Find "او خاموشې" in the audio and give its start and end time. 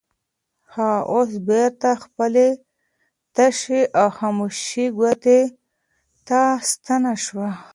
3.99-4.85